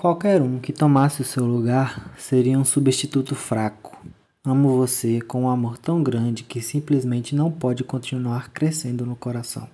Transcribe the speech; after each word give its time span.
Qualquer 0.00 0.40
um 0.40 0.60
que 0.60 0.72
tomasse 0.72 1.22
o 1.22 1.24
seu 1.24 1.44
lugar 1.44 2.14
seria 2.16 2.56
um 2.56 2.64
substituto 2.64 3.34
fraco. 3.34 3.98
Amo 4.44 4.76
você 4.76 5.20
com 5.20 5.42
um 5.42 5.48
amor 5.48 5.76
tão 5.76 6.04
grande 6.04 6.44
que 6.44 6.62
simplesmente 6.62 7.34
não 7.34 7.50
pode 7.50 7.82
continuar 7.82 8.50
crescendo 8.50 9.04
no 9.04 9.16
coração. 9.16 9.68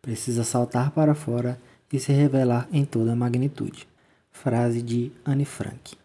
Precisa 0.00 0.44
saltar 0.44 0.92
para 0.92 1.16
fora 1.16 1.60
e 1.92 1.98
se 1.98 2.12
revelar 2.12 2.68
em 2.72 2.84
toda 2.84 3.12
a 3.12 3.16
magnitude. 3.16 3.88
Frase 4.30 4.80
de 4.80 5.10
Anne 5.24 5.44
Frank. 5.44 5.96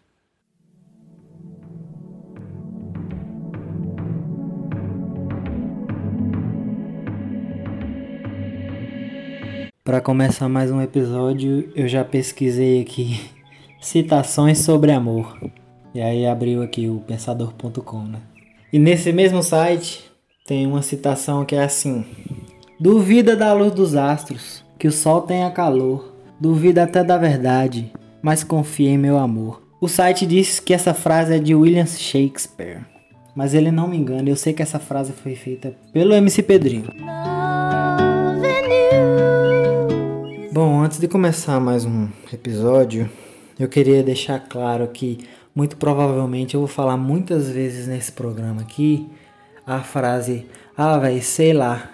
Para 9.84 10.00
começar 10.00 10.48
mais 10.48 10.68
um 10.72 10.80
episódio, 10.80 11.72
eu 11.76 11.86
já 11.86 12.04
pesquisei 12.04 12.82
aqui 12.82 13.20
citações 13.82 14.58
sobre 14.58 14.92
amor. 14.92 15.36
E 15.94 16.00
aí 16.00 16.24
abriu 16.24 16.62
aqui 16.62 16.88
o 16.88 17.00
pensador.com, 17.00 18.04
né? 18.04 18.20
E 18.72 18.78
nesse 18.78 19.12
mesmo 19.12 19.42
site 19.42 20.10
tem 20.46 20.66
uma 20.66 20.80
citação 20.80 21.44
que 21.44 21.54
é 21.54 21.64
assim: 21.64 22.06
Duvida 22.80 23.36
da 23.36 23.52
luz 23.52 23.74
dos 23.74 23.94
astros, 23.94 24.64
que 24.78 24.88
o 24.88 24.92
sol 24.92 25.22
tenha 25.22 25.50
calor, 25.50 26.14
duvida 26.40 26.84
até 26.84 27.04
da 27.04 27.18
verdade, 27.18 27.92
mas 28.22 28.42
confia 28.42 28.88
em 28.88 28.96
meu 28.96 29.18
amor. 29.18 29.60
O 29.80 29.88
site 29.88 30.24
diz 30.24 30.60
que 30.60 30.72
essa 30.72 30.94
frase 30.94 31.34
é 31.34 31.38
de 31.38 31.54
William 31.54 31.84
Shakespeare, 31.84 32.86
mas 33.34 33.52
ele 33.52 33.72
não 33.72 33.88
me 33.88 33.96
engana, 33.96 34.28
eu 34.28 34.36
sei 34.36 34.52
que 34.52 34.62
essa 34.62 34.78
frase 34.78 35.12
foi 35.12 35.34
feita 35.34 35.74
pelo 35.92 36.14
MC 36.14 36.42
Pedrinho. 36.42 36.86
Bom, 40.52 40.82
antes 40.82 41.00
de 41.00 41.08
começar 41.08 41.58
mais 41.58 41.84
um 41.84 42.08
episódio, 42.32 43.10
eu 43.62 43.68
queria 43.68 44.02
deixar 44.02 44.40
claro 44.40 44.88
que 44.88 45.18
muito 45.54 45.76
provavelmente 45.76 46.54
eu 46.54 46.60
vou 46.60 46.68
falar 46.68 46.96
muitas 46.96 47.48
vezes 47.50 47.86
nesse 47.86 48.12
programa 48.12 48.62
aqui 48.62 49.08
a 49.66 49.80
frase 49.80 50.46
ah, 50.76 50.98
velho, 50.98 51.22
sei 51.22 51.52
lá. 51.52 51.90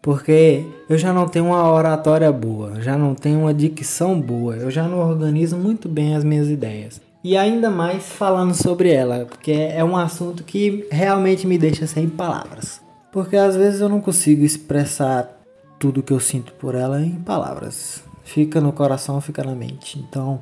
Porque 0.00 0.64
eu 0.88 0.98
já 0.98 1.12
não 1.12 1.28
tenho 1.28 1.46
uma 1.46 1.70
oratória 1.70 2.32
boa, 2.32 2.80
já 2.80 2.98
não 2.98 3.14
tenho 3.14 3.40
uma 3.40 3.54
dicção 3.54 4.20
boa, 4.20 4.56
eu 4.56 4.70
já 4.70 4.88
não 4.88 4.98
organizo 4.98 5.56
muito 5.56 5.88
bem 5.88 6.16
as 6.16 6.24
minhas 6.24 6.48
ideias. 6.48 7.00
E 7.22 7.36
ainda 7.36 7.70
mais 7.70 8.02
falando 8.02 8.52
sobre 8.52 8.90
ela, 8.90 9.26
porque 9.26 9.52
é 9.52 9.84
um 9.84 9.96
assunto 9.96 10.42
que 10.42 10.88
realmente 10.90 11.46
me 11.46 11.56
deixa 11.56 11.86
sem 11.86 12.08
palavras. 12.08 12.80
Porque 13.12 13.36
às 13.36 13.54
vezes 13.54 13.80
eu 13.80 13.88
não 13.88 14.00
consigo 14.00 14.44
expressar 14.44 15.40
tudo 15.78 16.02
que 16.02 16.12
eu 16.12 16.18
sinto 16.18 16.52
por 16.54 16.74
ela 16.74 17.00
em 17.00 17.14
palavras. 17.14 18.02
Fica 18.24 18.60
no 18.60 18.72
coração, 18.72 19.20
fica 19.20 19.44
na 19.44 19.54
mente. 19.54 20.00
Então, 20.00 20.40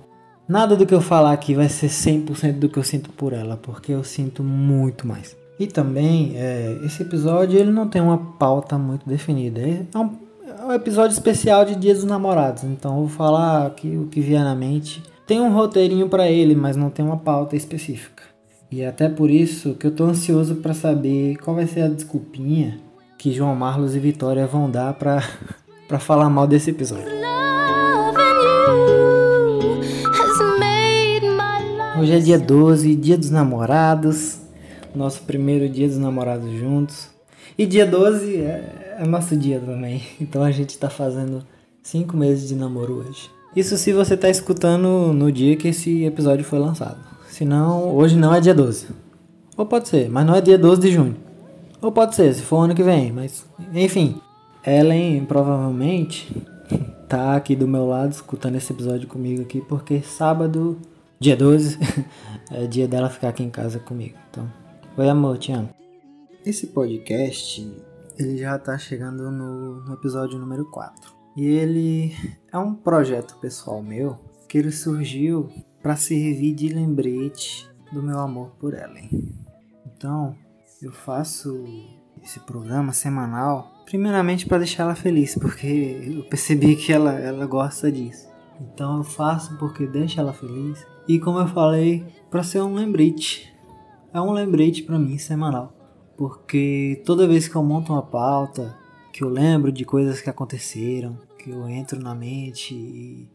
nada 0.51 0.75
do 0.75 0.85
que 0.85 0.93
eu 0.93 1.01
falar 1.01 1.31
aqui 1.31 1.55
vai 1.55 1.69
ser 1.69 1.87
100% 1.87 2.59
do 2.59 2.69
que 2.69 2.77
eu 2.77 2.83
sinto 2.83 3.09
por 3.11 3.33
ela, 3.33 3.57
porque 3.57 3.93
eu 3.93 4.03
sinto 4.03 4.43
muito 4.43 5.07
mais. 5.07 5.37
E 5.59 5.67
também, 5.67 6.33
é, 6.35 6.81
esse 6.85 7.03
episódio 7.03 7.57
ele 7.57 7.71
não 7.71 7.87
tem 7.87 8.03
uma 8.03 8.19
pauta 8.19 8.77
muito 8.77 9.09
definida. 9.09 9.61
É 9.61 9.99
um, 9.99 10.11
é 10.59 10.65
um 10.65 10.73
episódio 10.73 11.13
especial 11.13 11.65
de 11.65 11.77
Dia 11.77 11.95
dos 11.95 12.03
Namorados, 12.03 12.65
então 12.65 12.97
eu 12.97 13.01
vou 13.03 13.09
falar 13.09 13.67
aqui 13.67 13.97
o 13.97 14.09
que 14.09 14.21
vier 14.21 14.43
na 14.43 14.57
mente. 14.57 15.01
Tem 15.25 15.41
um 15.41 15.53
roteirinho 15.53 16.09
para 16.09 16.29
ele, 16.29 16.57
mas 16.57 16.77
não 16.77 16.91
tem 16.91 17.05
uma 17.05 17.19
pauta 17.19 17.55
específica. 17.55 18.25
E 18.73 18.81
é 18.81 18.89
até 18.89 19.09
por 19.09 19.31
isso 19.31 19.75
que 19.75 19.87
eu 19.87 19.95
tô 19.95 20.05
ansioso 20.05 20.57
para 20.57 20.75
saber 20.75 21.37
qual 21.37 21.55
vai 21.55 21.67
ser 21.67 21.83
a 21.83 21.89
desculpinha 21.89 22.81
que 23.17 23.33
João 23.33 23.55
Marlos 23.55 23.95
e 23.95 24.01
Vitória 24.01 24.47
vão 24.47 24.69
dar 24.69 24.95
pra, 24.95 25.23
pra 25.87 26.01
falar 26.01 26.29
mal 26.29 26.47
desse 26.47 26.71
episódio. 26.71 27.30
Hoje 32.01 32.13
é 32.15 32.19
dia 32.19 32.39
12, 32.39 32.97
dia 32.97 33.19
dos 33.19 33.29
namorados, 33.29 34.39
nosso 34.95 35.21
primeiro 35.21 35.69
dia 35.69 35.87
dos 35.87 35.99
namorados 35.99 36.51
juntos. 36.51 37.11
E 37.59 37.67
dia 37.67 37.85
12 37.85 38.37
é, 38.37 38.97
é 39.01 39.07
nosso 39.07 39.37
dia 39.37 39.61
também, 39.61 40.01
então 40.19 40.43
a 40.43 40.51
gente 40.51 40.79
tá 40.79 40.89
fazendo 40.89 41.45
5 41.83 42.17
meses 42.17 42.49
de 42.49 42.55
namoro 42.55 43.05
hoje. 43.07 43.31
Isso 43.55 43.77
se 43.77 43.93
você 43.93 44.17
tá 44.17 44.31
escutando 44.31 45.13
no 45.13 45.31
dia 45.31 45.55
que 45.57 45.69
esse 45.69 46.07
episódio 46.07 46.43
foi 46.43 46.59
lançado. 46.59 46.97
Se 47.29 47.45
não, 47.45 47.95
hoje 47.95 48.17
não 48.17 48.35
é 48.35 48.41
dia 48.41 48.55
12. 48.55 48.87
Ou 49.55 49.67
pode 49.67 49.87
ser, 49.87 50.09
mas 50.09 50.25
não 50.25 50.35
é 50.35 50.41
dia 50.41 50.57
12 50.57 50.81
de 50.81 50.91
junho. 50.91 51.17
Ou 51.83 51.93
pode 51.93 52.15
ser, 52.15 52.33
se 52.33 52.41
for 52.41 52.63
ano 52.63 52.75
que 52.75 52.83
vem, 52.83 53.13
mas 53.13 53.45
enfim. 53.75 54.19
Ellen 54.67 55.27
provavelmente 55.27 56.35
tá 57.07 57.37
aqui 57.37 57.55
do 57.55 57.69
meu 57.69 57.87
lado 57.87 58.13
escutando 58.13 58.57
esse 58.57 58.73
episódio 58.73 59.07
comigo 59.07 59.43
aqui, 59.43 59.61
porque 59.61 60.01
sábado, 60.01 60.79
dia 61.23 61.37
12, 61.37 61.79
é 62.51 62.67
dia 62.67 62.89
dela 62.89 63.11
ficar 63.11 63.29
aqui 63.29 63.43
em 63.43 63.51
casa 63.51 63.79
comigo. 63.79 64.17
Então, 64.31 64.51
oi 64.97 65.07
amor, 65.07 65.37
te 65.37 65.53
amo. 65.53 65.69
Esse 66.47 66.69
podcast, 66.69 67.71
ele 68.19 68.39
já 68.39 68.59
tá 68.59 68.79
chegando 68.79 69.31
no, 69.31 69.85
no 69.85 69.93
episódio 69.93 70.39
número 70.39 70.65
4. 70.71 71.13
E 71.37 71.45
ele 71.45 72.17
é 72.51 72.57
um 72.57 72.75
projeto 72.75 73.37
pessoal 73.37 73.83
meu 73.83 74.19
que 74.49 74.57
ele 74.57 74.73
surgiu 74.73 75.51
para 75.83 75.95
servir 75.95 76.55
de 76.55 76.71
lembrete 76.71 77.69
do 77.93 78.03
meu 78.03 78.19
amor 78.19 78.53
por 78.59 78.73
Ellen. 78.73 79.11
Então, 79.85 80.35
eu 80.81 80.91
faço 80.91 81.63
esse 82.23 82.41
programa 82.41 82.95
semanal, 82.95 83.71
primeiramente 83.85 84.47
para 84.47 84.57
deixar 84.57 84.85
ela 84.85 84.95
feliz, 84.95 85.35
porque 85.35 86.01
eu 86.17 86.25
percebi 86.31 86.77
que 86.77 86.91
ela, 86.91 87.13
ela 87.13 87.45
gosta 87.45 87.93
disso. 87.93 88.31
Então 88.61 88.99
eu 88.99 89.05
faço 89.05 89.57
porque 89.57 89.87
deixa 89.87 90.21
ela 90.21 90.33
feliz. 90.33 90.87
E 91.09 91.19
como 91.19 91.39
eu 91.39 91.49
falei, 91.49 92.07
para 92.31 92.43
ser 92.43 92.61
um 92.63 92.75
lembrete. 92.75 93.53
É 94.13 94.21
um 94.21 94.33
lembrete 94.33 94.83
para 94.83 94.99
mim 94.99 95.19
semanal. 95.19 95.73
Porque 96.17 97.03
toda 97.05 97.27
vez 97.27 97.49
que 97.49 97.57
eu 97.57 97.63
monto 97.63 97.93
uma 97.93 98.03
pauta, 98.03 98.77
que 99.13 99.25
eu 99.25 99.29
lembro 99.29 99.73
de 99.73 99.85
coisas 99.85 100.21
que 100.21 100.31
aconteceram, 100.31 101.19
que 101.39 101.51
eu 101.51 101.69
entro 101.69 102.01
na 102.01 102.15
mente 102.15 102.75
e 102.75 103.29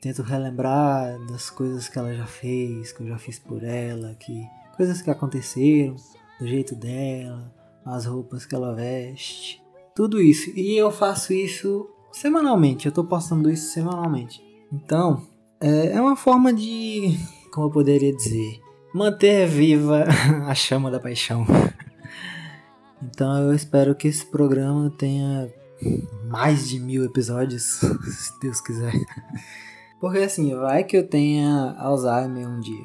tento 0.00 0.22
relembrar 0.22 1.18
das 1.26 1.48
coisas 1.48 1.88
que 1.88 1.98
ela 1.98 2.12
já 2.14 2.26
fez, 2.26 2.92
que 2.92 3.02
eu 3.02 3.06
já 3.06 3.18
fiz 3.18 3.38
por 3.38 3.62
ela, 3.62 4.14
que 4.14 4.44
coisas 4.76 5.00
que 5.00 5.10
aconteceram, 5.10 5.94
do 6.40 6.46
jeito 6.46 6.74
dela, 6.74 7.54
as 7.84 8.06
roupas 8.06 8.44
que 8.44 8.54
ela 8.54 8.74
veste, 8.74 9.62
tudo 9.94 10.20
isso. 10.20 10.50
E 10.58 10.76
eu 10.76 10.90
faço 10.90 11.32
isso 11.32 11.88
semanalmente, 12.10 12.86
eu 12.86 12.92
tô 12.92 13.04
postando 13.04 13.50
isso 13.50 13.72
semanalmente. 13.72 14.42
Então, 14.72 15.22
é, 15.62 15.92
é 15.96 16.00
uma 16.00 16.16
forma 16.16 16.52
de, 16.52 17.16
como 17.52 17.68
eu 17.68 17.70
poderia 17.70 18.12
dizer, 18.12 18.60
manter 18.92 19.46
viva 19.46 20.04
a 20.46 20.54
chama 20.54 20.90
da 20.90 20.98
paixão. 20.98 21.46
Então 23.00 23.38
eu 23.38 23.54
espero 23.54 23.94
que 23.94 24.08
esse 24.08 24.26
programa 24.26 24.92
tenha 24.98 25.48
mais 26.28 26.68
de 26.68 26.80
mil 26.80 27.04
episódios, 27.04 27.62
se 28.04 28.40
Deus 28.40 28.60
quiser. 28.60 28.92
Porque 30.00 30.18
assim, 30.18 30.52
vai 30.56 30.82
que 30.82 30.96
eu 30.96 31.06
tenha 31.06 31.76
Alzheimer 31.78 32.48
um 32.48 32.58
dia. 32.58 32.84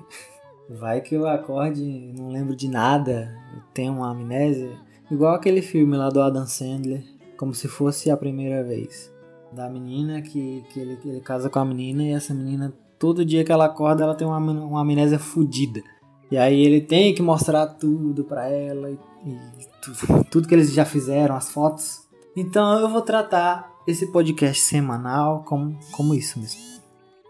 Vai 0.69 1.01
que 1.01 1.15
eu 1.15 1.27
acorde 1.27 1.81
não 2.15 2.29
lembro 2.29 2.55
de 2.55 2.67
nada, 2.67 3.35
eu 3.55 3.61
tenho 3.73 3.93
uma 3.93 4.11
amnésia. 4.11 4.77
Igual 5.09 5.33
aquele 5.33 5.61
filme 5.61 5.97
lá 5.97 6.09
do 6.09 6.21
Adam 6.21 6.45
Sandler, 6.45 7.03
como 7.37 7.53
se 7.53 7.67
fosse 7.67 8.11
a 8.11 8.17
primeira 8.17 8.63
vez. 8.63 9.11
Da 9.51 9.69
menina 9.69 10.21
que, 10.21 10.63
que 10.69 10.79
ele, 10.79 10.99
ele 11.05 11.21
casa 11.21 11.49
com 11.49 11.59
a 11.59 11.65
menina 11.65 12.03
e 12.03 12.11
essa 12.11 12.33
menina, 12.33 12.73
todo 12.99 13.25
dia 13.25 13.43
que 13.43 13.51
ela 13.51 13.65
acorda, 13.65 14.03
ela 14.03 14.15
tem 14.15 14.27
uma, 14.27 14.37
uma 14.37 14.81
amnésia 14.81 15.19
fodida. 15.19 15.81
E 16.29 16.37
aí 16.37 16.61
ele 16.61 16.81
tem 16.81 17.13
que 17.15 17.21
mostrar 17.21 17.65
tudo 17.67 18.23
pra 18.23 18.47
ela 18.49 18.89
e, 18.89 18.99
e 19.29 19.37
tudo, 19.81 20.23
tudo 20.29 20.47
que 20.47 20.53
eles 20.53 20.73
já 20.73 20.83
fizeram, 20.83 21.35
as 21.35 21.49
fotos. 21.49 22.07
Então 22.35 22.79
eu 22.79 22.89
vou 22.89 23.01
tratar 23.01 23.71
esse 23.87 24.07
podcast 24.07 24.61
semanal 24.61 25.43
como, 25.43 25.79
como 25.91 26.13
isso 26.13 26.39
mesmo. 26.39 26.61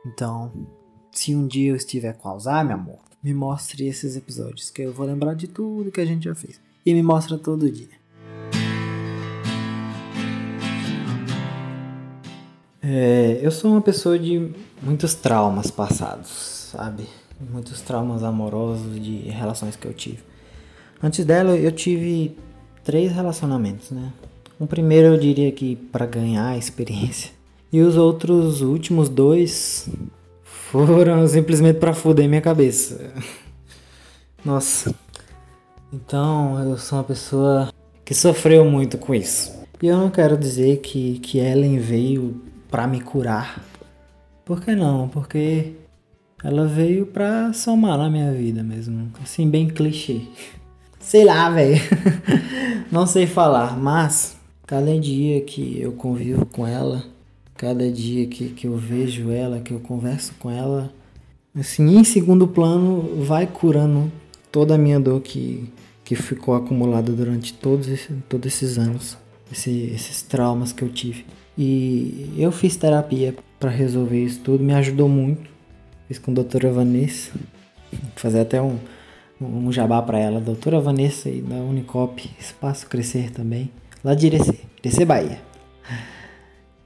Então, 0.06 0.52
se 1.12 1.36
um 1.36 1.46
dia 1.46 1.72
eu 1.72 1.76
estiver 1.76 2.14
com 2.14 2.30
Alzheimer, 2.30 2.74
amor, 2.74 3.00
me 3.24 3.34
mostre 3.34 3.88
esses 3.88 4.16
episódios, 4.16 4.70
que 4.70 4.82
eu 4.82 4.94
vou 4.94 5.06
lembrar 5.06 5.36
de 5.36 5.48
tudo 5.48 5.92
que 5.92 6.02
a 6.02 6.06
gente 6.06 6.26
já 6.26 6.34
fez. 6.34 6.60
E 6.86 6.94
me 6.94 7.04
mostra 7.04 7.38
todo 7.38 7.70
dia. 7.70 7.90
É, 12.90 13.40
eu 13.42 13.52
sou 13.52 13.72
uma 13.72 13.82
pessoa 13.82 14.18
de 14.18 14.50
muitos 14.82 15.14
traumas 15.14 15.70
passados, 15.70 16.30
sabe? 16.72 17.04
Muitos 17.52 17.82
traumas 17.82 18.24
amorosos 18.24 18.98
de 19.04 19.28
relações 19.28 19.76
que 19.76 19.86
eu 19.86 19.94
tive. 19.94 20.20
Antes 21.04 21.26
dela, 21.26 21.58
eu 21.58 21.70
tive 21.70 22.38
três 22.86 23.12
relacionamentos, 23.12 23.92
né? 23.92 24.14
O 24.58 24.66
primeiro 24.66 25.08
eu 25.10 25.20
diria 25.20 25.52
que 25.52 25.76
para 25.76 26.06
ganhar 26.06 26.58
experiência. 26.58 27.36
E 27.70 27.82
os 27.82 27.98
outros 27.98 28.62
últimos 28.62 29.10
dois 29.10 29.90
foram 30.42 31.28
simplesmente 31.28 31.80
para 31.80 31.94
fuder 31.94 32.30
minha 32.30 32.40
cabeça. 32.40 33.12
Nossa. 34.44 34.96
Então 35.92 36.58
eu 36.64 36.78
sou 36.78 37.00
uma 37.00 37.04
pessoa 37.04 37.70
que 38.06 38.14
sofreu 38.14 38.64
muito 38.64 38.98
com 38.98 39.14
isso. 39.14 39.52
E 39.82 39.88
eu 39.88 39.98
não 39.98 40.10
quero 40.10 40.38
dizer 40.38 40.78
que, 40.78 41.20
que 41.20 41.40
Ellen 41.40 41.78
veio 41.78 42.42
para 42.70 42.88
me 42.88 43.02
curar. 43.02 43.64
Por 44.46 44.62
que 44.62 44.76
não? 44.76 45.08
Porque 45.10 45.74
ela 46.44 46.68
veio 46.68 47.06
pra 47.06 47.52
somar 47.54 47.98
na 47.98 48.10
minha 48.10 48.32
vida 48.32 48.64
mesmo. 48.64 49.12
Assim, 49.22 49.50
bem 49.50 49.68
clichê. 49.68 50.22
Sei 51.00 51.24
lá, 51.24 51.50
velho. 51.50 51.82
Não 52.92 53.06
sei 53.06 53.28
falar, 53.28 53.78
mas 53.78 54.38
cada 54.66 54.98
dia 55.00 55.42
que 55.42 55.80
eu 55.82 55.94
convivo 55.94 56.46
com 56.46 56.68
ela, 56.68 57.04
cada 57.56 57.90
dia 57.92 58.28
que, 58.28 58.50
que 58.50 58.68
eu 58.68 58.78
vejo 58.78 59.32
ela, 59.32 59.60
que 59.60 59.74
eu 59.74 59.80
converso 59.80 60.34
com 60.40 60.50
ela, 60.50 60.92
assim, 61.58 61.98
em 61.98 62.04
segundo 62.04 62.48
plano, 62.48 63.24
vai 63.24 63.48
curando 63.48 64.12
toda 64.52 64.76
a 64.76 64.78
minha 64.78 65.00
dor 65.00 65.22
que, 65.22 65.70
que 66.04 66.16
ficou 66.16 66.56
acumulada 66.56 67.12
durante 67.12 67.54
todos, 67.54 67.88
todos 68.30 68.48
esses 68.54 68.78
anos, 68.78 69.18
esse, 69.52 69.72
esses 69.94 70.22
traumas 70.22 70.72
que 70.72 70.84
eu 70.84 70.90
tive. 70.90 71.26
E 71.58 72.36
eu 72.38 72.52
fiz 72.52 72.76
terapia 72.76 73.36
para 73.60 73.70
resolver 73.70 74.24
isso 74.24 74.42
tudo, 74.42 74.64
me 74.64 74.74
ajudou 74.74 75.10
muito. 75.10 75.50
Fiz 76.08 76.20
com 76.20 76.32
a 76.32 76.34
doutora 76.34 76.72
Vanessa, 76.72 77.32
vou 77.92 78.12
fazer 78.16 78.42
até 78.42 78.62
um, 78.62 78.78
um 79.42 79.72
jabá 79.72 80.02
para 80.02 80.20
ela, 80.20 80.40
doutora 80.40 80.80
Vanessa 80.80 81.30
da 81.30 81.56
Unicop, 81.56 82.30
Espaço 82.40 82.88
Crescer 82.88 83.32
também, 83.32 83.70
lá 84.04 84.14
de 84.16 84.28
Irecê, 84.28 84.60
Irecê 84.82 85.04
Bahia. 85.04 85.42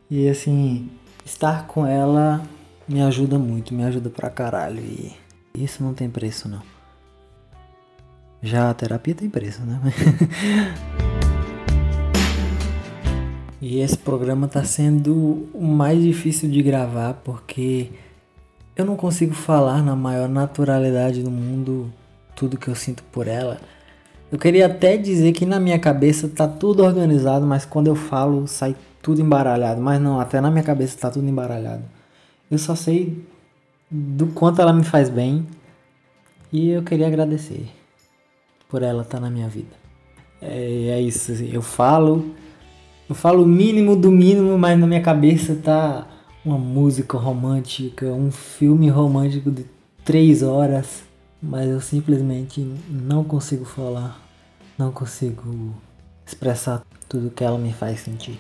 E 0.10 0.28
assim, 0.28 0.90
estar 1.24 1.68
com 1.68 1.86
ela 1.86 2.42
me 2.88 3.02
ajuda 3.02 3.38
muito, 3.38 3.74
me 3.74 3.84
ajuda 3.84 4.10
pra 4.10 4.30
caralho 4.30 4.80
e 4.80 5.14
isso 5.56 5.84
não 5.84 5.94
tem 5.94 6.10
preço 6.10 6.50
não. 6.50 6.62
Já 8.42 8.70
a 8.70 8.74
terapia 8.74 9.14
tem 9.14 9.30
preço, 9.30 9.62
né? 9.62 9.80
E 13.62 13.80
esse 13.80 13.98
programa 13.98 14.48
tá 14.48 14.64
sendo 14.64 15.48
o 15.54 15.64
mais 15.64 16.02
difícil 16.02 16.50
de 16.50 16.64
gravar 16.64 17.14
porque 17.24 17.92
eu 18.76 18.84
não 18.84 18.96
consigo 18.96 19.36
falar 19.36 19.84
na 19.84 19.96
maior 19.96 20.28
naturalidade 20.28 21.22
do 21.22 21.30
mundo 21.30 21.94
tudo 22.36 22.58
que 22.58 22.68
eu 22.68 22.74
sinto 22.74 23.04
por 23.12 23.28
ela. 23.28 23.60
Eu 24.32 24.40
queria 24.40 24.66
até 24.66 24.98
dizer 24.98 25.32
que 25.34 25.46
na 25.46 25.60
minha 25.60 25.78
cabeça 25.78 26.28
tá 26.28 26.48
tudo 26.48 26.84
organizado, 26.84 27.46
mas 27.46 27.64
quando 27.64 27.86
eu 27.88 27.96
falo 27.96 28.48
sai 28.48 28.76
tudo 29.00 29.22
embaralhado. 29.22 29.80
Mas 29.80 30.02
não, 30.02 30.20
até 30.20 30.42
na 30.42 30.50
minha 30.50 30.64
cabeça 30.64 30.98
tá 30.98 31.12
tudo 31.12 31.28
embaralhado. 31.28 31.84
Eu 32.50 32.58
só 32.58 32.74
sei 32.74 33.24
do 33.92 34.28
quanto 34.28 34.60
ela 34.60 34.74
me 34.74 34.84
faz 34.84 35.08
bem 35.08 35.46
e 36.52 36.72
eu 36.72 36.82
queria 36.82 37.06
agradecer 37.06 37.68
por 38.68 38.82
ela 38.82 39.04
estar 39.04 39.18
tá 39.18 39.22
na 39.22 39.30
minha 39.30 39.48
vida. 39.48 39.76
É, 40.42 40.88
é 40.88 41.02
isso, 41.02 41.32
assim, 41.32 41.52
eu 41.54 41.62
falo 41.62 42.34
eu 43.12 43.16
falo 43.16 43.44
o 43.44 43.46
mínimo 43.46 43.94
do 43.94 44.10
mínimo, 44.10 44.58
mas 44.58 44.80
na 44.80 44.88
minha 44.88 45.02
cabeça 45.02 45.54
tá 45.54 46.08
uma 46.46 46.58
música 46.58 47.18
romântica, 47.18 48.06
um 48.06 48.32
filme 48.32 48.88
romântico 48.88 49.52
de 49.52 49.66
três 50.06 50.42
horas, 50.42 51.04
mas 51.44 51.70
eu 51.70 51.82
simplesmente 51.82 52.66
não 52.90 53.22
consigo 53.22 53.66
falar, 53.66 54.18
não 54.78 54.94
consigo 54.94 55.76
expressar 56.26 56.84
tudo 57.10 57.30
que 57.30 57.44
ela 57.44 57.58
me 57.58 57.74
faz 57.74 58.00
sentir. 58.00 58.40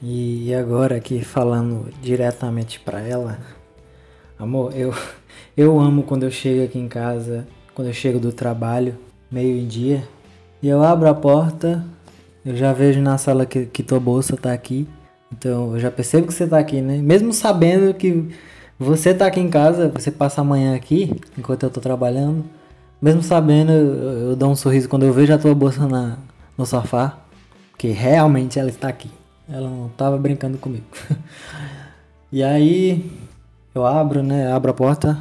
E 0.00 0.54
agora 0.54 0.94
aqui 0.94 1.24
falando 1.24 1.92
diretamente 2.00 2.78
para 2.78 3.00
ela, 3.00 3.40
amor, 4.38 4.76
eu 4.76 4.94
eu 5.58 5.80
amo 5.80 6.04
quando 6.04 6.22
eu 6.22 6.30
chego 6.30 6.62
aqui 6.62 6.78
em 6.78 6.86
casa, 6.86 7.48
quando 7.74 7.88
eu 7.88 7.94
chego 7.94 8.20
do 8.20 8.30
trabalho, 8.30 8.96
meio 9.28 9.58
em 9.58 9.66
dia, 9.66 10.06
e 10.62 10.68
eu 10.68 10.84
abro 10.84 11.08
a 11.08 11.14
porta 11.14 11.84
eu 12.44 12.56
já 12.56 12.72
vejo 12.72 13.00
na 13.00 13.18
sala 13.18 13.44
que, 13.44 13.66
que 13.66 13.82
tua 13.82 14.00
bolsa 14.00 14.36
tá 14.36 14.52
aqui. 14.52 14.88
Então 15.32 15.74
eu 15.74 15.80
já 15.80 15.90
percebo 15.90 16.26
que 16.26 16.34
você 16.34 16.46
tá 16.46 16.58
aqui, 16.58 16.80
né? 16.80 16.98
Mesmo 16.98 17.32
sabendo 17.32 17.92
que 17.94 18.28
você 18.78 19.12
tá 19.12 19.26
aqui 19.26 19.40
em 19.40 19.50
casa, 19.50 19.88
você 19.88 20.10
passa 20.10 20.40
amanhã 20.40 20.74
aqui, 20.74 21.14
enquanto 21.36 21.64
eu 21.64 21.70
tô 21.70 21.80
trabalhando. 21.80 22.44
Mesmo 23.00 23.22
sabendo, 23.22 23.72
eu, 23.72 24.30
eu 24.30 24.36
dou 24.36 24.50
um 24.50 24.56
sorriso 24.56 24.88
quando 24.88 25.04
eu 25.04 25.12
vejo 25.12 25.32
a 25.32 25.38
tua 25.38 25.54
bolsa 25.54 25.86
na, 25.86 26.18
no 26.56 26.64
sofá. 26.64 27.18
Que 27.76 27.88
realmente 27.88 28.58
ela 28.58 28.70
está 28.70 28.88
aqui. 28.88 29.10
Ela 29.48 29.68
não 29.68 29.88
tava 29.96 30.18
brincando 30.18 30.58
comigo. 30.58 30.84
e 32.32 32.42
aí 32.42 33.10
eu 33.74 33.86
abro, 33.86 34.22
né? 34.22 34.50
Abro 34.52 34.70
a 34.70 34.74
porta, 34.74 35.18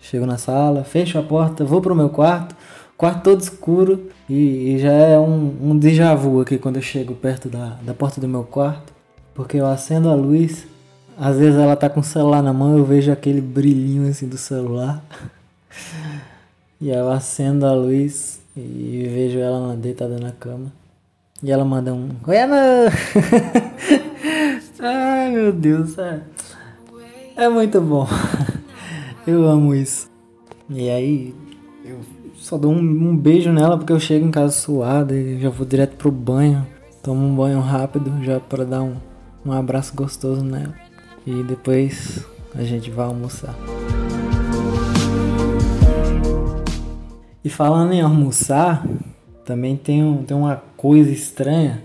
chego 0.00 0.26
na 0.26 0.38
sala, 0.38 0.82
fecho 0.82 1.18
a 1.18 1.22
porta, 1.22 1.64
vou 1.64 1.80
pro 1.80 1.94
meu 1.94 2.08
quarto 2.08 2.56
quarto 3.00 3.22
todo 3.22 3.40
escuro 3.40 4.10
e, 4.28 4.74
e 4.74 4.78
já 4.78 4.92
é 4.92 5.18
um, 5.18 5.56
um 5.70 5.78
déjà 5.78 6.14
vu 6.14 6.38
aqui 6.38 6.58
quando 6.58 6.76
eu 6.76 6.82
chego 6.82 7.14
perto 7.14 7.48
da, 7.48 7.78
da 7.80 7.94
porta 7.94 8.20
do 8.20 8.28
meu 8.28 8.44
quarto, 8.44 8.92
porque 9.34 9.56
eu 9.56 9.66
acendo 9.66 10.10
a 10.10 10.14
luz, 10.14 10.66
às 11.18 11.38
vezes 11.38 11.58
ela 11.58 11.74
tá 11.74 11.88
com 11.88 12.00
o 12.00 12.04
celular 12.04 12.42
na 12.42 12.52
mão, 12.52 12.76
eu 12.76 12.84
vejo 12.84 13.10
aquele 13.10 13.40
brilhinho 13.40 14.06
assim 14.10 14.28
do 14.28 14.36
celular. 14.36 15.02
e 16.78 16.90
eu 16.90 17.10
acendo 17.10 17.64
a 17.64 17.72
luz 17.72 18.38
e 18.54 19.08
vejo 19.10 19.38
ela 19.38 19.74
deitada 19.74 20.18
na 20.18 20.32
cama. 20.32 20.70
E 21.42 21.50
ela 21.50 21.64
manda 21.64 21.94
um 21.94 22.10
Oi, 22.26 22.36
Ana! 22.36 22.92
Ai 24.78 25.30
meu 25.30 25.50
Deus, 25.54 25.96
é, 25.96 26.20
é 27.34 27.48
muito 27.48 27.80
bom. 27.80 28.06
eu 29.26 29.48
amo 29.48 29.74
isso. 29.74 30.10
E 30.68 30.90
aí 30.90 31.34
eu 31.82 31.98
só 32.50 32.58
dou 32.58 32.72
um, 32.72 32.80
um, 32.80 33.16
beijo 33.16 33.52
nela 33.52 33.78
porque 33.78 33.92
eu 33.92 34.00
chego 34.00 34.26
em 34.26 34.30
casa 34.32 34.52
suado 34.52 35.14
e 35.14 35.38
já 35.38 35.48
vou 35.48 35.64
direto 35.64 35.94
pro 35.94 36.10
banho. 36.10 36.66
Tomo 37.00 37.24
um 37.24 37.36
banho 37.36 37.60
rápido 37.60 38.12
já 38.24 38.40
para 38.40 38.64
dar 38.64 38.82
um, 38.82 38.96
um 39.46 39.52
abraço 39.52 39.94
gostoso 39.94 40.42
nela. 40.42 40.74
E 41.24 41.44
depois 41.44 42.26
a 42.52 42.64
gente 42.64 42.90
vai 42.90 43.06
almoçar. 43.06 43.54
E 47.44 47.48
falando 47.48 47.92
em 47.92 48.00
almoçar, 48.00 48.84
também 49.44 49.76
tem, 49.76 50.02
um, 50.02 50.24
tem 50.24 50.36
uma 50.36 50.60
coisa 50.76 51.12
estranha 51.12 51.84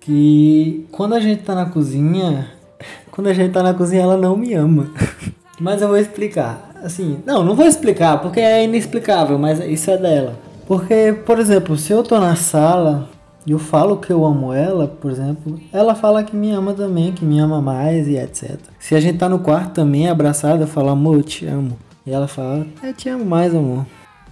que 0.00 0.88
quando 0.90 1.14
a 1.14 1.20
gente 1.20 1.44
tá 1.44 1.54
na 1.54 1.66
cozinha, 1.66 2.50
quando 3.12 3.28
a 3.28 3.32
gente 3.32 3.52
tá 3.52 3.62
na 3.62 3.74
cozinha 3.74 4.02
ela 4.02 4.16
não 4.16 4.36
me 4.36 4.54
ama. 4.54 4.90
Mas 5.60 5.80
eu 5.80 5.86
vou 5.86 5.98
explicar 5.98 6.69
assim, 6.82 7.22
não, 7.26 7.44
não 7.44 7.54
vou 7.54 7.66
explicar 7.66 8.20
porque 8.20 8.40
é 8.40 8.64
inexplicável, 8.64 9.38
mas 9.38 9.60
isso 9.60 9.90
é 9.90 9.96
dela. 9.96 10.34
Porque, 10.66 11.16
por 11.26 11.38
exemplo, 11.38 11.76
se 11.76 11.92
eu 11.92 12.02
tô 12.02 12.18
na 12.20 12.36
sala 12.36 13.08
e 13.46 13.52
eu 13.52 13.58
falo 13.58 13.96
que 13.96 14.12
eu 14.12 14.24
amo 14.24 14.52
ela, 14.52 14.86
por 14.86 15.10
exemplo, 15.10 15.58
ela 15.72 15.94
fala 15.94 16.22
que 16.22 16.36
me 16.36 16.50
ama 16.52 16.74
também, 16.74 17.12
que 17.12 17.24
me 17.24 17.38
ama 17.38 17.60
mais 17.60 18.06
e 18.06 18.16
etc. 18.16 18.58
Se 18.78 18.94
a 18.94 19.00
gente 19.00 19.18
tá 19.18 19.28
no 19.28 19.38
quarto 19.38 19.72
também 19.72 20.08
abraçada, 20.08 20.62
eu 20.62 20.68
falo, 20.68 20.90
amor, 20.90 21.16
eu 21.16 21.22
te 21.22 21.46
amo. 21.46 21.76
E 22.06 22.12
ela 22.12 22.28
fala, 22.28 22.66
eu 22.82 22.94
te 22.94 23.08
amo 23.08 23.24
mais, 23.24 23.54
amor. 23.54 23.84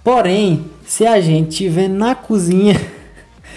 Porém, 0.05 0.65
se 0.87 1.07
a 1.07 1.21
gente 1.21 1.51
estiver 1.51 1.89
na 1.89 2.15
cozinha, 2.15 2.81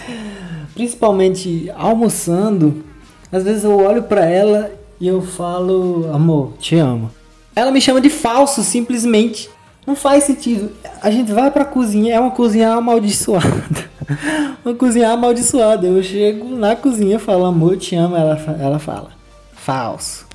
principalmente 0.73 1.71
almoçando, 1.75 2.83
às 3.31 3.43
vezes 3.43 3.63
eu 3.63 3.77
olho 3.77 4.03
para 4.03 4.25
ela 4.25 4.71
e 4.99 5.07
eu 5.07 5.21
falo, 5.21 6.09
amor, 6.13 6.53
te 6.59 6.77
amo. 6.77 7.11
Ela 7.55 7.71
me 7.71 7.81
chama 7.81 7.99
de 7.99 8.09
falso, 8.09 8.63
simplesmente. 8.63 9.49
Não 9.85 9.95
faz 9.95 10.23
sentido. 10.25 10.71
A 11.01 11.09
gente 11.09 11.31
vai 11.31 11.49
pra 11.49 11.65
cozinha, 11.65 12.15
é 12.15 12.19
uma 12.19 12.31
cozinha 12.31 12.73
amaldiçoada. 12.73 13.89
uma 14.63 14.75
cozinha 14.75 15.09
amaldiçoada. 15.09 15.87
Eu 15.87 16.01
chego 16.03 16.55
na 16.55 16.75
cozinha, 16.75 17.19
falo, 17.19 17.45
amor, 17.45 17.77
te 17.77 17.95
amo. 17.95 18.15
Ela, 18.15 18.39
ela 18.59 18.79
fala, 18.79 19.09
falso. 19.53 20.25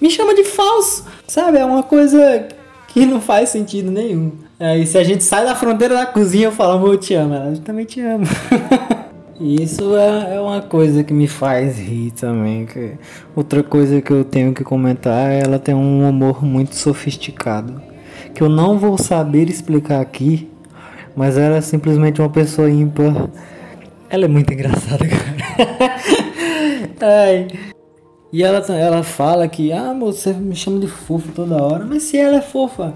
Me 0.00 0.10
chama 0.10 0.34
de 0.34 0.44
falso. 0.44 1.04
Sabe? 1.28 1.58
É 1.58 1.64
uma 1.64 1.82
coisa 1.82 2.48
que 2.88 3.04
não 3.04 3.20
faz 3.20 3.50
sentido 3.50 3.90
nenhum. 3.90 4.32
Aí 4.58 4.86
se 4.86 4.96
a 4.96 5.04
gente 5.04 5.22
sai 5.22 5.44
da 5.44 5.54
fronteira 5.54 5.94
da 5.94 6.06
cozinha, 6.06 6.46
eu 6.46 6.52
falo, 6.52 6.72
amor, 6.72 6.96
te 6.96 7.14
amo. 7.14 7.34
Ela 7.34 7.56
também 7.58 7.84
te 7.84 8.00
amo. 8.00 8.24
Isso 9.38 9.94
é, 9.96 10.36
é 10.36 10.40
uma 10.40 10.62
coisa 10.62 11.04
que 11.04 11.12
me 11.12 11.28
faz 11.28 11.78
rir 11.78 12.10
também. 12.12 12.64
Que 12.64 12.92
outra 13.34 13.62
coisa 13.62 14.00
que 14.00 14.10
eu 14.10 14.24
tenho 14.24 14.54
que 14.54 14.64
comentar, 14.64 15.30
ela 15.30 15.58
tem 15.58 15.74
um 15.74 16.08
humor 16.08 16.44
muito 16.44 16.74
sofisticado, 16.74 17.80
que 18.34 18.42
eu 18.42 18.48
não 18.48 18.78
vou 18.78 18.96
saber 18.96 19.48
explicar 19.50 20.00
aqui, 20.00 20.50
mas 21.14 21.36
ela 21.36 21.56
é 21.56 21.60
simplesmente 21.60 22.20
uma 22.20 22.30
pessoa 22.30 22.70
ímpar. 22.70 23.28
Ela 24.08 24.24
é 24.24 24.28
muito 24.28 24.52
engraçada, 24.52 25.04
cara. 25.08 25.96
Ai. 27.00 27.48
E 28.32 28.42
ela, 28.42 28.58
ela 28.74 29.02
fala 29.02 29.46
que, 29.48 29.72
ah, 29.72 29.94
você 29.98 30.32
me 30.32 30.54
chama 30.54 30.80
de 30.80 30.88
fofo 30.88 31.32
toda 31.32 31.62
hora, 31.62 31.84
mas 31.84 32.04
se 32.04 32.16
ela 32.16 32.36
é 32.36 32.42
fofa, 32.42 32.94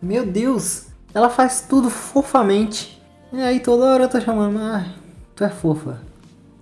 meu 0.00 0.26
Deus, 0.26 0.86
ela 1.14 1.30
faz 1.30 1.64
tudo 1.68 1.88
fofamente. 1.88 3.00
E 3.32 3.40
aí 3.40 3.60
toda 3.60 3.86
hora 3.86 4.04
eu 4.04 4.08
tô 4.08 4.20
chamando, 4.20 4.58
ah, 4.58 4.84
Tu 5.38 5.44
é 5.44 5.48
fofa. 5.48 6.00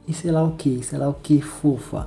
E 0.06 0.12
sei 0.12 0.30
lá 0.30 0.44
o 0.44 0.52
que, 0.52 0.84
sei 0.84 0.98
lá 0.98 1.08
o 1.08 1.14
que, 1.14 1.40
fofa. 1.40 2.06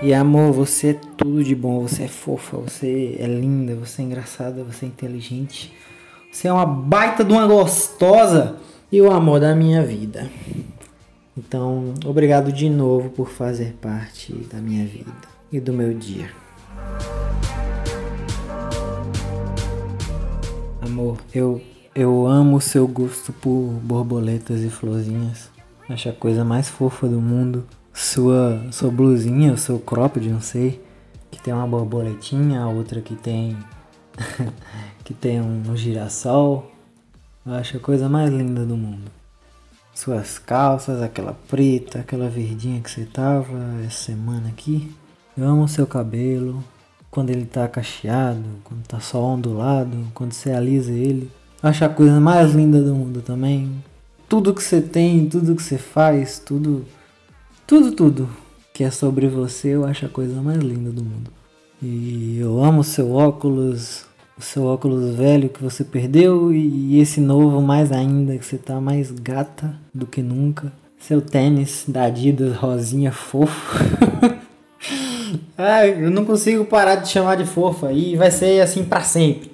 E 0.00 0.14
amor, 0.14 0.52
você 0.52 0.90
é 0.90 1.00
tudo 1.16 1.42
de 1.42 1.56
bom, 1.56 1.80
você 1.80 2.04
é 2.04 2.08
fofa, 2.08 2.58
você 2.58 3.16
é 3.18 3.26
linda, 3.26 3.74
você 3.74 4.00
é 4.00 4.04
engraçada, 4.04 4.62
você 4.62 4.86
é 4.86 4.88
inteligente. 4.88 5.74
Você 6.30 6.46
é 6.46 6.52
uma 6.52 6.64
baita 6.64 7.24
de 7.24 7.32
uma 7.32 7.48
gostosa 7.48 8.54
e 8.92 9.02
o 9.02 9.10
amor 9.10 9.40
da 9.40 9.56
minha 9.56 9.82
vida. 9.82 10.30
Então, 11.36 11.94
obrigado 12.04 12.52
de 12.52 12.70
novo 12.70 13.10
por 13.10 13.28
fazer 13.28 13.72
parte 13.82 14.32
da 14.52 14.58
minha 14.58 14.86
vida. 14.86 15.10
e 15.50 15.58
do 15.58 15.72
meu 15.72 15.92
dia. 15.92 16.45
Amor, 20.96 21.18
eu 21.34 21.60
eu 21.94 22.26
amo 22.26 22.56
o 22.56 22.60
seu 22.60 22.88
gosto 22.88 23.30
por 23.30 23.50
borboletas 23.82 24.62
e 24.62 24.70
florzinhas. 24.70 25.50
Acho 25.90 26.08
a 26.08 26.12
coisa 26.14 26.42
mais 26.42 26.70
fofa 26.70 27.06
do 27.06 27.20
mundo. 27.20 27.66
Sua 27.92 28.66
sua 28.72 28.90
blusinha, 28.90 29.52
o 29.52 29.58
seu 29.58 29.78
cropped, 29.78 30.26
não 30.26 30.40
sei, 30.40 30.82
que 31.30 31.38
tem 31.38 31.52
uma 31.52 31.66
borboletinha, 31.66 32.62
a 32.62 32.68
outra 32.68 33.02
que 33.02 33.14
tem 33.14 33.54
que 35.04 35.12
tem 35.12 35.38
um 35.38 35.76
girassol. 35.76 36.72
Eu 37.44 37.52
acho 37.52 37.76
a 37.76 37.80
coisa 37.80 38.08
mais 38.08 38.30
linda 38.30 38.64
do 38.64 38.74
mundo. 38.74 39.10
Suas 39.94 40.38
calças, 40.38 41.02
aquela 41.02 41.34
preta, 41.46 41.98
aquela 41.98 42.30
verdinha 42.30 42.80
que 42.80 42.90
você 42.90 43.04
tava 43.04 43.52
essa 43.84 44.04
semana 44.04 44.48
aqui. 44.48 44.90
Eu 45.36 45.44
amo 45.44 45.68
seu 45.68 45.86
cabelo, 45.86 46.64
quando 47.16 47.30
ele 47.30 47.46
tá 47.46 47.66
cacheado, 47.66 48.44
quando 48.62 48.86
tá 48.86 49.00
só 49.00 49.24
ondulado, 49.24 49.96
quando 50.12 50.34
você 50.34 50.50
alisa 50.50 50.92
ele. 50.92 51.30
Eu 51.62 51.70
acho 51.70 51.82
a 51.82 51.88
coisa 51.88 52.20
mais 52.20 52.52
linda 52.52 52.82
do 52.82 52.94
mundo 52.94 53.22
também. 53.22 53.72
Tudo 54.28 54.52
que 54.52 54.62
você 54.62 54.82
tem, 54.82 55.26
tudo 55.26 55.56
que 55.56 55.62
você 55.62 55.78
faz, 55.78 56.38
tudo. 56.38 56.84
Tudo, 57.66 57.92
tudo 57.92 58.28
que 58.70 58.84
é 58.84 58.90
sobre 58.90 59.28
você, 59.28 59.68
eu 59.68 59.86
acho 59.86 60.04
a 60.04 60.10
coisa 60.10 60.42
mais 60.42 60.58
linda 60.58 60.90
do 60.90 61.02
mundo. 61.02 61.30
E 61.82 62.36
eu 62.38 62.62
amo 62.62 62.80
o 62.80 62.84
seu 62.84 63.10
óculos, 63.10 64.04
o 64.36 64.42
seu 64.42 64.64
óculos 64.64 65.14
velho 65.14 65.48
que 65.48 65.62
você 65.62 65.84
perdeu 65.84 66.52
e 66.52 67.00
esse 67.00 67.18
novo 67.18 67.62
mais 67.62 67.92
ainda 67.92 68.36
que 68.36 68.44
você 68.44 68.58
tá 68.58 68.78
mais 68.78 69.10
gata 69.10 69.74
do 69.94 70.04
que 70.04 70.20
nunca. 70.20 70.70
Seu 70.98 71.22
tênis 71.22 71.86
da 71.88 72.04
Adidas 72.04 72.54
rosinha 72.56 73.10
fofo. 73.10 73.74
ah, 75.56 75.86
eu 75.86 76.10
não 76.10 76.24
consigo 76.24 76.64
parar 76.64 76.96
de 76.96 77.08
chamar 77.08 77.36
de 77.36 77.44
fofa 77.44 77.92
e 77.92 78.16
vai 78.16 78.30
ser 78.30 78.60
assim 78.60 78.84
para 78.84 79.02
sempre. 79.02 79.50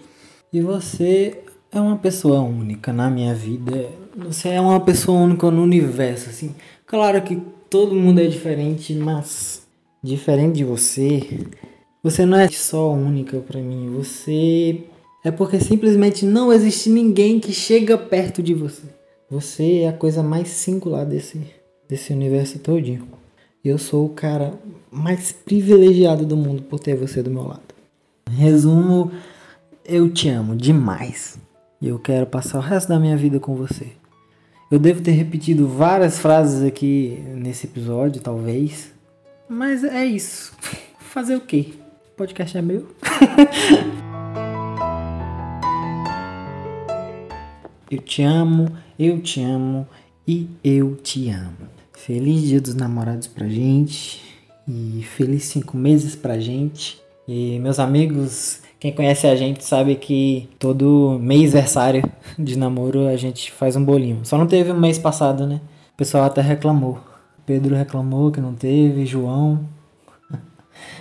E 0.52 0.60
você 0.60 1.38
é 1.70 1.80
uma 1.80 1.96
pessoa 1.96 2.40
única 2.40 2.92
na 2.92 3.08
minha 3.08 3.34
vida. 3.34 3.88
Você 4.16 4.50
é 4.50 4.60
uma 4.60 4.80
pessoa 4.80 5.18
única 5.18 5.50
no 5.50 5.62
universo, 5.62 6.28
assim. 6.28 6.54
Claro 6.86 7.22
que 7.22 7.40
todo 7.70 7.94
mundo 7.94 8.20
é 8.20 8.26
diferente, 8.26 8.94
mas 8.94 9.62
diferente 10.02 10.56
de 10.56 10.64
você, 10.64 11.46
você 12.02 12.26
não 12.26 12.36
é 12.36 12.48
só 12.48 12.92
única 12.92 13.38
para 13.38 13.60
mim, 13.60 13.88
você 13.90 14.82
é 15.24 15.30
porque 15.30 15.60
simplesmente 15.60 16.26
não 16.26 16.52
existe 16.52 16.90
ninguém 16.90 17.38
que 17.38 17.52
chega 17.52 17.96
perto 17.96 18.42
de 18.42 18.52
você. 18.52 18.82
Você 19.30 19.82
é 19.82 19.88
a 19.88 19.92
coisa 19.92 20.22
mais 20.22 20.48
singular 20.48 21.06
desse, 21.06 21.40
desse 21.88 22.12
universo 22.12 22.58
todinho. 22.58 23.06
E 23.64 23.68
eu 23.68 23.78
sou 23.78 24.06
o 24.06 24.08
cara 24.08 24.54
mais 24.90 25.30
privilegiado 25.30 26.26
do 26.26 26.36
mundo 26.36 26.62
por 26.62 26.80
ter 26.80 26.96
você 26.96 27.22
do 27.22 27.30
meu 27.30 27.44
lado. 27.44 27.62
Resumo, 28.28 29.12
eu 29.84 30.10
te 30.10 30.28
amo 30.28 30.56
demais. 30.56 31.38
E 31.80 31.86
eu 31.86 31.98
quero 31.98 32.26
passar 32.26 32.58
o 32.58 32.60
resto 32.60 32.88
da 32.88 32.98
minha 32.98 33.16
vida 33.16 33.38
com 33.38 33.54
você. 33.54 33.92
Eu 34.68 34.80
devo 34.80 35.00
ter 35.00 35.12
repetido 35.12 35.68
várias 35.68 36.18
frases 36.18 36.62
aqui 36.62 37.22
nesse 37.36 37.66
episódio, 37.66 38.20
talvez. 38.20 38.92
Mas 39.48 39.84
é 39.84 40.04
isso. 40.04 40.52
Fazer 40.98 41.36
o 41.36 41.40
quê? 41.40 41.74
O 42.12 42.16
podcast 42.16 42.58
é 42.58 42.62
meu. 42.62 42.88
eu 47.88 47.98
te 47.98 48.22
amo, 48.22 48.76
eu 48.98 49.20
te 49.20 49.40
amo 49.40 49.86
e 50.26 50.48
eu 50.64 50.96
te 50.96 51.30
amo. 51.30 51.81
Feliz 51.94 52.42
Dia 52.42 52.60
dos 52.60 52.74
Namorados 52.74 53.28
pra 53.28 53.46
gente 53.46 54.20
e 54.66 55.02
feliz 55.16 55.44
cinco 55.44 55.76
meses 55.76 56.16
pra 56.16 56.38
gente. 56.38 57.00
E 57.28 57.58
meus 57.60 57.78
amigos, 57.78 58.60
quem 58.80 58.92
conhece 58.92 59.26
a 59.26 59.36
gente 59.36 59.64
sabe 59.64 59.94
que 59.94 60.48
todo 60.58 61.18
mês 61.20 61.52
versário 61.52 62.02
de 62.38 62.58
namoro 62.58 63.06
a 63.06 63.16
gente 63.16 63.52
faz 63.52 63.76
um 63.76 63.84
bolinho. 63.84 64.20
Só 64.24 64.36
não 64.36 64.46
teve 64.46 64.72
o 64.72 64.74
mês 64.74 64.98
passado, 64.98 65.46
né? 65.46 65.60
O 65.94 65.96
pessoal 65.96 66.24
até 66.24 66.40
reclamou. 66.40 66.98
Pedro 67.46 67.76
reclamou 67.76 68.32
que 68.32 68.40
não 68.40 68.54
teve, 68.54 69.06
João. 69.06 69.60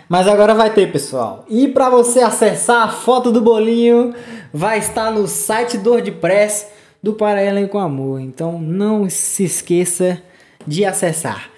Mas 0.07 0.27
agora 0.27 0.53
vai 0.53 0.74
ter, 0.74 0.91
pessoal. 0.91 1.45
E 1.50 1.67
para 1.67 1.89
você 1.89 2.19
acessar 2.19 2.83
a 2.83 2.91
foto 2.91 3.31
do 3.31 3.41
bolinho, 3.41 4.13
vai 4.53 4.77
estar 4.77 5.12
no 5.12 5.27
site 5.27 5.77
do 5.77 5.91
WordPress 5.91 6.67
do 7.01 7.13
Para 7.13 7.67
com 7.67 7.79
Amor. 7.79 8.19
Então 8.19 8.62
não 8.62 9.10
se 9.10 9.43
esqueça 9.43 10.21
de 10.68 10.86
acessar. 10.86 11.50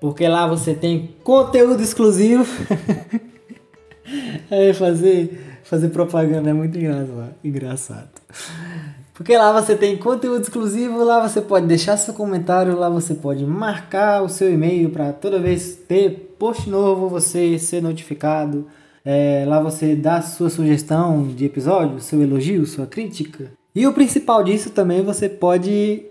Porque 0.00 0.26
lá 0.26 0.46
você 0.46 0.74
tem 0.74 1.14
conteúdo 1.22 1.82
exclusivo. 1.82 2.46
é, 4.50 4.72
fazer, 4.72 5.60
fazer 5.62 5.88
propaganda 5.90 6.50
é 6.50 6.52
muito 6.52 6.78
engraçado. 7.44 8.10
Porque 9.12 9.36
lá 9.36 9.52
você 9.52 9.76
tem 9.76 9.98
conteúdo 9.98 10.40
exclusivo, 10.40 11.04
lá 11.04 11.28
você 11.28 11.42
pode 11.42 11.66
deixar 11.66 11.98
seu 11.98 12.14
comentário, 12.14 12.74
lá 12.74 12.88
você 12.88 13.12
pode 13.12 13.44
marcar 13.44 14.22
o 14.22 14.30
seu 14.30 14.50
e-mail 14.50 14.88
para 14.88 15.12
toda 15.12 15.38
vez 15.38 15.74
ter 15.86 16.34
post 16.38 16.70
novo 16.70 17.06
você 17.06 17.58
ser 17.58 17.82
notificado. 17.82 18.66
É, 19.04 19.44
lá 19.46 19.60
você 19.60 19.94
dá 19.94 20.22
sua 20.22 20.48
sugestão 20.48 21.28
de 21.28 21.44
episódio, 21.44 22.00
seu 22.00 22.22
elogio, 22.22 22.64
sua 22.64 22.86
crítica. 22.86 23.50
E 23.74 23.86
o 23.86 23.92
principal 23.92 24.42
disso 24.42 24.70
também 24.70 25.02
você 25.02 25.28
pode 25.28 26.02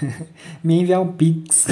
me 0.62 0.80
enviar 0.80 1.00
um 1.00 1.12
Pix. 1.12 1.66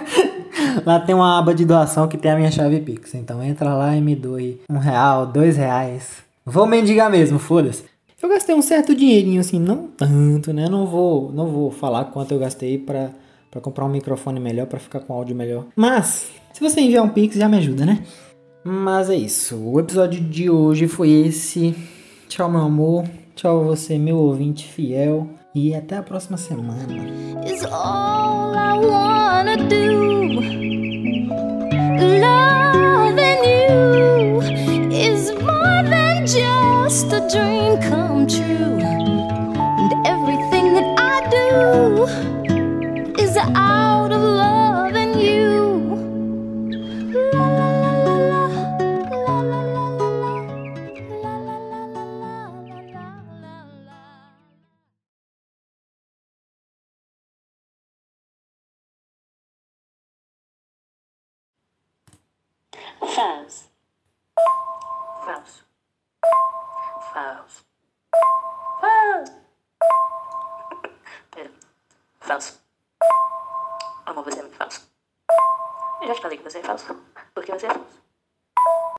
lá 0.84 1.00
tem 1.00 1.14
uma 1.14 1.38
aba 1.38 1.54
de 1.54 1.64
doação 1.64 2.08
que 2.08 2.16
tem 2.16 2.30
a 2.30 2.36
minha 2.36 2.50
chave 2.50 2.80
Pix. 2.80 3.14
Então 3.14 3.42
entra 3.42 3.74
lá 3.74 3.96
e 3.96 4.00
me 4.00 4.14
doe 4.14 4.60
um 4.70 4.78
real, 4.78 5.26
dois 5.26 5.56
reais. 5.56 6.22
Vou 6.44 6.66
mendigar 6.66 7.10
mesmo, 7.10 7.38
foda-se. 7.38 7.84
Eu 8.22 8.28
gastei 8.28 8.54
um 8.54 8.62
certo 8.62 8.94
dinheirinho, 8.94 9.40
assim, 9.40 9.58
não 9.58 9.86
tanto, 9.86 10.52
né? 10.52 10.68
Não 10.68 10.86
vou, 10.86 11.30
não 11.32 11.46
vou 11.46 11.70
falar 11.70 12.06
quanto 12.06 12.32
eu 12.32 12.38
gastei 12.38 12.78
pra, 12.78 13.10
pra 13.50 13.60
comprar 13.60 13.84
um 13.84 13.88
microfone 13.88 14.40
melhor, 14.40 14.66
pra 14.66 14.80
ficar 14.80 15.00
com 15.00 15.12
áudio 15.12 15.36
melhor. 15.36 15.66
Mas, 15.76 16.30
se 16.52 16.60
você 16.60 16.80
enviar 16.80 17.04
um 17.04 17.08
pix, 17.10 17.36
já 17.36 17.48
me 17.48 17.58
ajuda, 17.58 17.84
né? 17.84 18.02
Mas 18.64 19.10
é 19.10 19.14
isso. 19.14 19.56
O 19.56 19.78
episódio 19.78 20.22
de 20.22 20.48
hoje 20.48 20.88
foi 20.88 21.10
esse. 21.10 21.74
Tchau, 22.28 22.50
meu 22.50 22.62
amor. 22.62 23.04
Tchau 23.36 23.62
você, 23.62 23.98
meu 23.98 24.16
ouvinte 24.16 24.66
fiel. 24.66 25.28
E 25.56 25.72
até 25.72 25.98
a 25.98 26.02
próxima 26.02 26.36
semana. 26.36 26.92
Is 27.46 27.64
all 27.64 28.56
I 28.56 28.76
wanna 28.76 29.56
do. 29.56 30.40
Loving 32.20 33.44
you 33.44 34.42
is 34.90 35.30
more 35.30 35.84
than 35.88 36.26
just 36.26 37.12
a 37.12 37.20
dream 37.30 37.78
come 37.88 38.26
true. 38.26 38.80
And 39.78 39.92
everything 40.04 40.74
that 40.74 40.88
I 40.98 41.22
do 41.30 42.08
is 43.22 43.36
out 43.36 43.93
Eu 76.04 76.08
já 76.08 76.14
te 76.16 76.20
falei 76.20 76.36
que 76.36 76.44
você 76.44 76.58
é 76.58 76.62
falso. 76.62 76.94
Porque 77.34 77.50
você 77.50 77.64
é 77.64 77.70
falso. 77.70 78.03